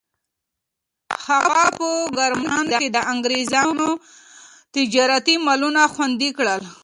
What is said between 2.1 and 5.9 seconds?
کرمان کې د انګریزانو تجارتي مالونه